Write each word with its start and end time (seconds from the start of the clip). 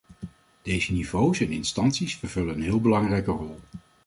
Deze 0.61 0.93
niveaus 0.93 1.39
en 1.39 1.51
instanties 1.51 2.15
vervullen 2.15 2.55
een 2.55 2.61
heel 2.61 2.81
belangrijke 2.81 3.31
rol. 3.31 3.59